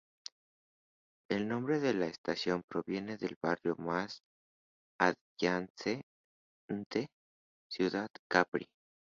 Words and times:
El 1.29 1.47
nombre 1.47 1.79
de 1.79 1.93
la 1.93 2.07
estación 2.07 2.63
proviene 2.67 3.17
del 3.17 3.37
barrio 3.39 3.75
más 3.75 4.21
adyacente, 4.97 6.01
Ciudad 7.69 8.09
Capri. 8.27 8.65